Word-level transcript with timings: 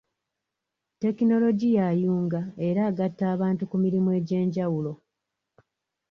Tekinologiya 1.01 1.81
ayunga 1.91 2.41
era 2.67 2.81
agata 2.89 3.23
abantu 3.35 3.63
ku 3.69 3.75
mirimu 3.83 4.09
egy'enjawulo. 4.19 4.93